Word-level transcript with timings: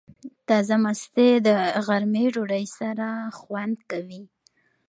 تازه 0.47 0.75
مستې 0.83 1.29
د 1.47 1.47
غرمې 1.85 2.25
ډوډۍ 2.33 2.65
سره 2.79 3.07
خوند 3.37 3.77
کوي. 3.91 4.23